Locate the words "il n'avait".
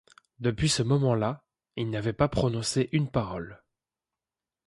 1.75-2.11